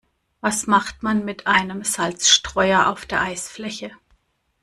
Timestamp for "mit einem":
1.25-1.83